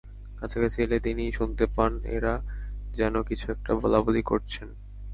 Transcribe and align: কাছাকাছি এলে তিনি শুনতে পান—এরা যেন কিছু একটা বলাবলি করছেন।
কাছাকাছি 0.39 0.77
এলে 0.81 0.97
তিনি 0.99 1.23
শুনতে 1.31 1.63
পান—এরা 1.75 2.33
যেন 2.91 3.15
কিছু 3.23 3.45
একটা 3.51 3.71
বলাবলি 3.75 4.21
করছেন। 4.23 4.67